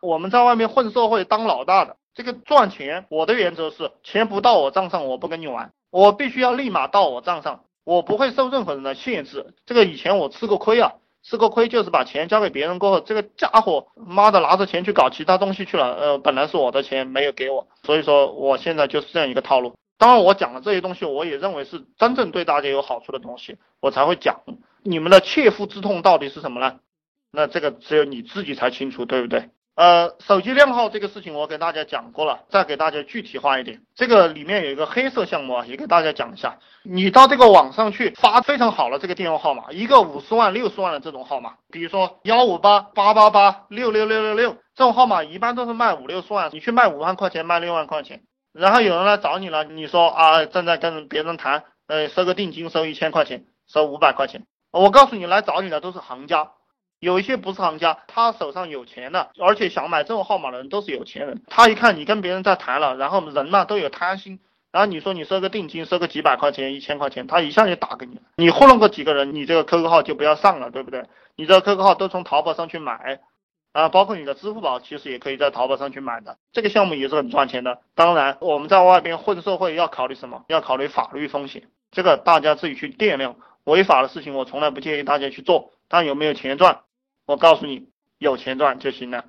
[0.00, 9.54] 我们在外面混社会当老大的，这个赚钱，我的原则是钱不到我账上，我不跟你玩，我必须要立马到我账上，我不会受任何人的限制。
[9.66, 19.74] 这个以前我吃过亏啊，吃过亏就是把钱交给别人过后，这个家伙妈的拿着钱去搞其他东西去了，呃，本来是我的钱没有给我，所以说我现在就是这样一个套路。
[19.98, 24.40] 当然，我讲的这些东西，我也认为是真正对大家有好处的东西，我才会讲。
[24.82, 26.78] 你们的切肤之痛到底是什么呢？
[27.30, 29.50] 那这个只有你自己才清楚，对不对？
[29.80, 33.80] 呃，手机靓号这个事情我给大家讲过了，再给大家具体化一点。
[33.94, 36.58] 这个里面有一个黑色项目啊，也给大家讲一下。
[36.82, 48.20] 你到这个网上去发非常好的这个电话号码，一个五十万、六十万的这种号码，比如说幺五八八八八六六六六六这种号码，一般都是卖五六十万，你去卖五万块钱，卖六万块钱。
[48.52, 54.44] 然后有人来找你了，你说啊正在跟别人谈，呃收个定金收一千块钱，收五百块钱。
[54.72, 56.50] 我告诉你来找你的都是行家，
[57.00, 61.42] 有一些不是行家，他手上有钱的，而且想买这种号码的人都是有钱人。
[61.48, 64.38] 他一看你跟别人在谈了，然后人嘛都有贪心，
[64.70, 68.20] 然后你说你收个定金，收个几百块钱、一千块钱，他一下就打给你了。
[68.36, 71.04] 你糊弄个几个人，你这个 QQ 号就不要上了，对不对？
[71.36, 73.20] 你这个 QQ 号都从淘宝上去买。
[73.72, 77.78] 啊，包括你的支付宝，其实也可以在淘宝上去买的，这个项目也是很赚钱的。
[77.94, 80.44] 当然，我们在外边混社会要考虑什么？
[80.48, 83.36] 要考虑法律风险，这个大家自己去掂量。
[83.62, 86.80] 违法的事情我从来不建议大家去做，但有没有钱赚？
[87.30, 87.86] 我告诉你，
[88.18, 89.24] 有钱赚就行了。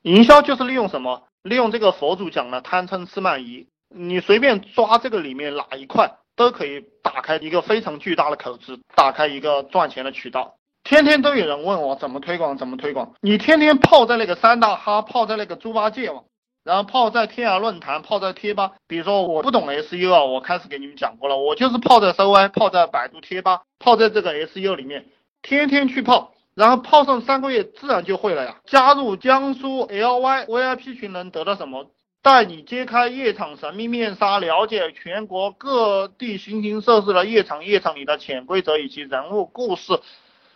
[0.00, 1.24] 营销就是利用什么？
[1.42, 10.54] 利用这个佛祖讲的贪嗔痴慢疑，你随便抓这个里面哪一块，都可以打开一个非常巨大的口子，打开一个赚钱的渠道。
[10.82, 13.12] 天天都有人问我怎么推广，怎么推广？
[13.20, 16.24] 你天天泡在那个三大哈，泡在那个猪八戒网，
[16.64, 18.72] 然后泡在天涯论坛，泡在贴吧。
[18.88, 25.04] 比如说我不懂 SU 啊，我开始给你们讲过了，我就是泡在 SY，泡在百度贴吧，泡在这个 SU 里面，
[25.42, 28.60] 天天去泡，然后泡上三个月，自然就会了呀。
[28.66, 31.90] 加入江苏 LY VIP 群能得到什么？
[32.20, 40.00] 带你揭开夜场神秘面纱，了解全国各地形形色色的夜场，夜场里的潜规则以及人物故事。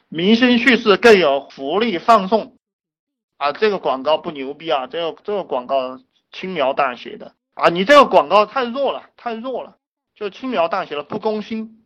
[0.09, 2.57] 明星叙事更有福利放送
[3.39, 3.51] 啊！
[3.51, 4.87] 这个广告不牛逼啊！
[4.87, 5.99] 这个这个广告
[6.31, 7.69] 轻描淡写的啊！
[7.71, 9.79] 你这个广告太弱了，太弱了，
[10.15, 11.86] 就轻描淡写的不攻心。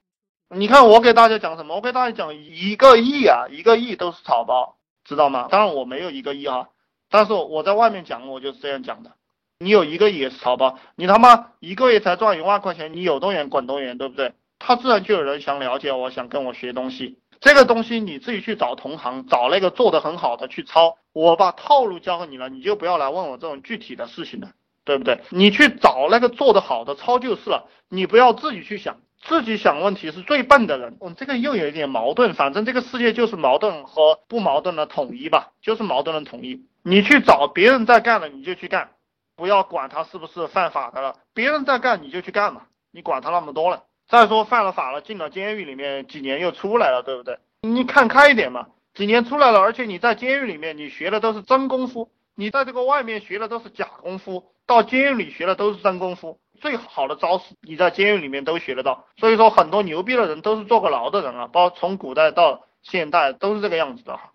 [0.52, 1.76] 你看我给大家讲什么？
[1.76, 5.46] 我给大家讲一个亿啊，一个亿都是草包，知道吗？
[5.48, 6.70] 当然我没有一个亿哈，
[7.08, 9.12] 但是我在外面讲我就是这样讲的。
[9.60, 14.32] 你有一个亿也是草包，你他妈一个月才赚一万块钱，你有多远滚多远，对不对？
[14.58, 17.18] 他自然就有人想了解我，想跟我学东西。
[17.40, 20.96] 这个东西你自己去找同行，找那个做的很好的去抄。
[21.12, 24.50] 我把套路教给你了，你就不要来问我这种具体的事情了，
[24.84, 25.20] 对不对？
[25.30, 30.96] 你去找那个做的好的抄就是了，你不要自己去想，自己想问题是最笨的人。
[31.00, 36.66] 嗯，这个又有一点矛盾，反正这个世界就是矛盾和不矛盾的统一吧，就是矛盾的统一。
[36.82, 38.90] 你去找别人在干的你就去干，
[39.36, 43.84] 不要管他是不是犯法的了，别人在干你就去干嘛，你管他那么多了。
[44.08, 47.38] 再说犯了法了，进了监狱里面几年又出来了，对不对？
[47.60, 56.40] 你看开一点嘛，几年出来了，而且你在监狱里面你学的都是真功夫，你在这个外面学的都是假功夫，到监狱里学的都是真功夫。
[56.60, 59.06] 最好的招式你在监狱里面都学得到。
[59.16, 64.30] 所以说很多牛逼的人都是坐过牢的人啊，包从古代到现代都是这个样子的哈。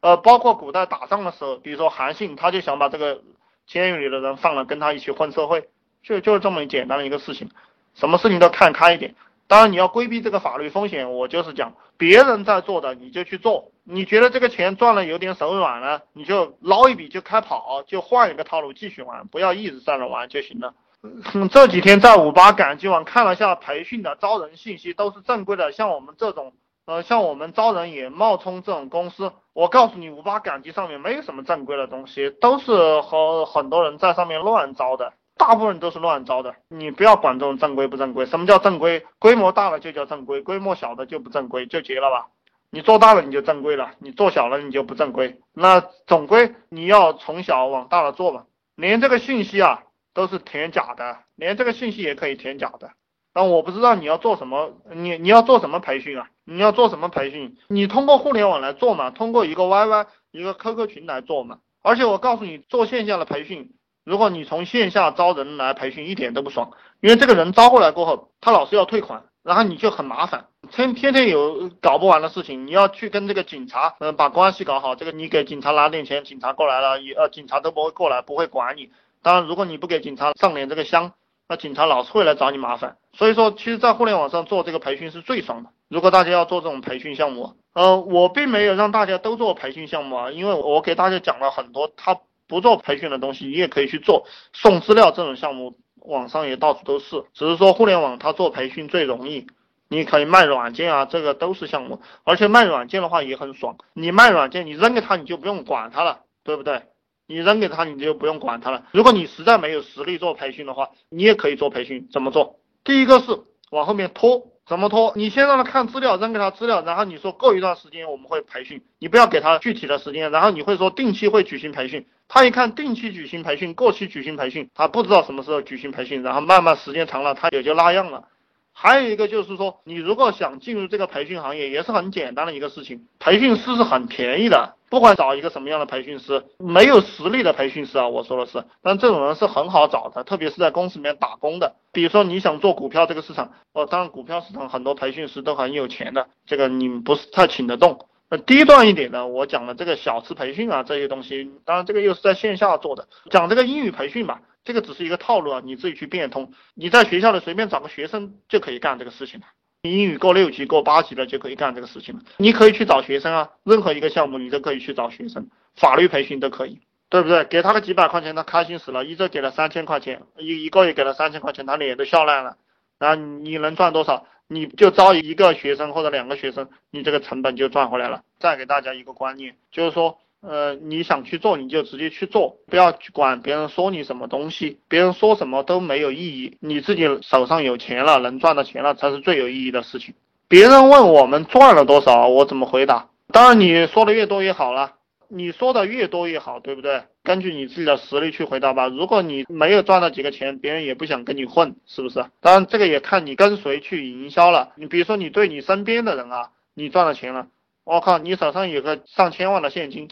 [0.00, 3.22] 呃，包括古代打仗的时候，比如说韩信，他就想把这个
[3.66, 5.68] 监狱里的人放了，跟他一起混社会，
[6.02, 7.50] 就就是这么简单的一个事情。
[7.94, 9.14] 什么事情都看开一点，
[9.46, 11.12] 当然你要规避这个法律风险。
[11.12, 20.72] 我就是讲，别人在做的你就去做，你觉得这个钱赚了有点手软了，你就捞一笔就开跑，就换一个套路继续玩，不要一直在那玩就行了。
[21.02, 26.52] 嗯这几天在五八赶集网看了下培训的招人信息，都是正规的，像我们这种，
[26.86, 29.32] 呃，像我们招人也冒充这种公司。
[29.54, 35.14] 我告诉你，五八赶集上面没有什么正规的东西，都是和很多人在上面乱招的。
[35.38, 38.26] 大部分都是乱招的，你不要管这种正规不正规。
[38.26, 39.06] 什么叫正规？
[39.18, 42.26] 规模大了就叫正规，规模小的就不正规，就结了吧。
[42.70, 45.40] 你做大了你就正规了，你做小了你就不正规。
[45.54, 48.44] 那总归你要从小往大了做嘛。
[48.76, 49.82] 连这个信息啊
[50.20, 52.90] 都是填假的，连这个信息也可以填假的。
[53.32, 56.28] 但我不知道你要做什么，你你要做什么培训啊？
[56.44, 57.56] 你要做什么培训？
[57.68, 59.08] 你通过互联网来做嘛？
[59.10, 61.60] 通过一个 YY 一个 QQ 群来做嘛？
[61.82, 63.72] 而且我告诉你，做线下的培训。
[64.04, 78.90] 如果你从线下招人来培训，一点都不爽，因为这个人招过来过后，他老是要退款，然后你就很麻烦，天天天有搞不完的事情，你要去跟这个警察，嗯，把关系搞好，这个你给警察拿点钱，警察过来了，也呃，警察都不会过来，不会管你。
[79.22, 81.12] 当然，如果你不给警察上点这个香，
[81.48, 82.96] 那警察老是会来找你麻烦。
[83.12, 85.70] 所以说，其实，在互联网上做这个培训是最爽的。
[85.88, 92.18] 如果大家要做这种培训项目，呃，我并没有让大家都做培训项目啊，因为我给大家讲了很多，他。
[92.50, 97.22] 不做培训的东西，你也可以去做送资料这种项目，网上也到处都是。
[97.32, 99.46] 只是说互联网它做培训最容易，
[99.88, 102.00] 你可以卖软件啊，这个都是项目。
[102.24, 106.82] 而且卖软件的话也很爽，你卖软件，你扔给他你就不用管他了，对不对？
[107.30, 108.82] 你扔给他你就不用管他了。
[108.90, 112.08] 如果你实在没有实力做培训的话，你也可以做培训。
[112.12, 112.58] 怎么做？
[112.82, 113.38] 第一个是
[113.70, 114.48] 往后面拖。
[114.66, 115.12] 怎么拖？
[115.14, 128.24] 你先让他看资料，扔给他资料，然后你说过一段时间我们会培训，你不要给他具体的时间，然后你会说定期会举行培训，他一看定期举行培训，过期举行培训，他不知道什么时候举行培训，然后慢慢时间长了，他也就那样了。
[128.72, 133.06] 还有一个就是说，你如果想进入这个培训行业，也是很简单的一个事情。
[133.18, 141.74] 培训师是很便宜的，不管找一个什么样的培训师，没有实力的培训师啊，我说的是，但这种人是很好找的，特别是在公司里面打工的。
[141.92, 148.06] 比如说你想做股票这个市场，哦，当然股票市场很多培训师都很有钱的，这个你不是太请得动。
[148.30, 154.40] 那低端一点呢，我讲的这个小吃培训啊，这些东西，当然这个又是在线下做的，讲这个英语培训吧。
[154.62, 156.52] 这个只是一个套路啊，你自己去变通。
[156.74, 159.46] 你在学校里随便找个学生就可以干这个事情了。
[159.82, 162.20] 你英语过六级、过八级的就可以干这个事情了。
[162.36, 167.42] 你可以去找学生啊，任何一个项目你都可以去找学生，法律培训都可以，对不对？
[167.44, 169.04] 给他个几百块钱，他开心死了。
[169.04, 172.56] 一周给了三千块钱，一一个月给了三千块钱，他脸都笑烂了。
[172.98, 174.26] 然后你能赚多少？
[174.50, 178.22] 你就招一个学生或者两个学生，你这个成本就赚回来了。
[178.38, 180.18] 再给大家一个观念，就是说。
[180.42, 186.56] 呃，你想去做，你就直接去做，不要去管别人说你什么东西，别人说什么都没有意义。
[186.60, 190.14] 你自己手上有钱了，能赚到钱了，才是最有意义的事情。
[190.48, 193.10] 别人问我们赚了多少，我怎么回答？
[193.30, 194.94] 当然你说的越多越好了，
[195.30, 197.04] 你说的越多越好，对不对？
[197.22, 198.88] 根据你自己的实力去回答吧。
[198.88, 202.24] 如果你没有赚到几个钱，别人也不想跟你混，是不是？
[202.40, 204.72] 当然这个也看你跟谁去营销了。
[204.76, 207.46] 你比如说你对你身边的人啊，你赚了钱了，
[207.84, 210.08] 我靠，你手上有个上千万的现金。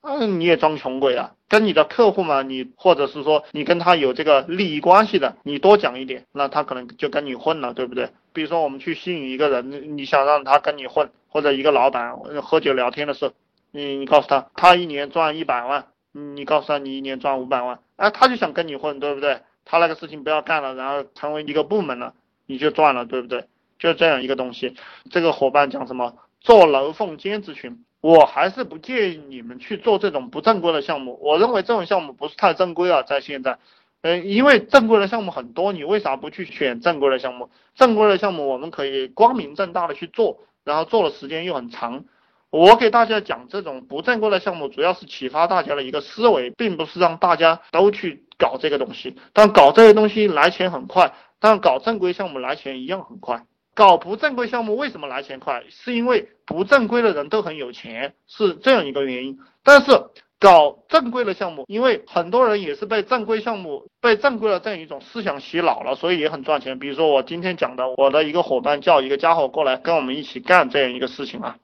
[0.00, 1.32] 嗯，你也装穷鬼啊？
[1.48, 8.10] 跟你的客户嘛，你或者是说你跟他有这个利益关系的，你多讲一点，那他可能就跟你混了，对不对？
[8.32, 13.32] 比如说我们去吸引一个人，你想让他跟你混，或者一个老板喝酒聊天的时候，
[13.70, 19.40] 你你告诉他，他一年赚一百万，你告诉他你一年赚五百万，哎，他就想跟你混，对不对？
[19.64, 22.14] 他那个事情不要干了，然后成为一个部门了，
[22.46, 23.44] 你就赚了，对不对？
[23.78, 24.74] 就这样一个东西。
[25.10, 26.16] 这个伙伴讲什么？
[26.40, 27.84] 做楼凤兼职群。
[28.00, 31.18] 我还是不建议你们去做这种不正规的项目。
[31.20, 33.58] 我认为这种项目不是太正规啊，在现在，
[34.02, 37.50] 嗯，因为正规的项目很多，你为啥不去选正规的项目？
[37.74, 42.04] 正规的项目我们可以光明正大的去做，然后做的时间又很长。
[42.50, 49.16] 我给大家讲这种不正规的项目，主要是启发大家的一个思维，并不是让大家都去搞这个东西。
[49.34, 53.42] 但搞这些东西来钱很快，但搞正规项目来钱一样很快。
[53.74, 55.62] 搞不正规项目为什么来钱快？
[55.68, 59.38] 是因为不正规的人都很有钱，是这样一个原因。
[59.62, 59.92] 但是
[60.40, 66.78] 搞正规的项目，因为很多人也是被正规项目、被正规的这样一种思想洗脑了，所以也很赚钱。
[66.78, 71.56] 比如说我今天讲的，我的一个伙伴叫一个家伙过来跟我们一起干这样一个事情啊，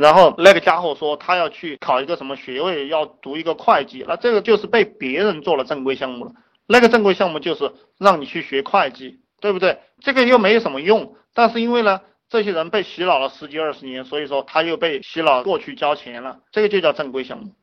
[0.00, 6.32] 然后那个家伙说他要去考一个什么学位，要读一个会计，那这个就是被别人做了正规项目了。
[6.66, 9.20] 那个正规项目就是让你去学会计。
[9.42, 9.78] 对不对？
[10.02, 17.54] 这个又没有什么用，但是因为呢，这些人被洗脑了十几二十年，所以说他又被洗脑过去交钱了，这个就叫正规项目。